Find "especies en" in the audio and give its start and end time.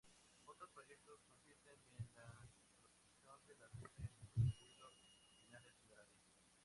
3.83-4.31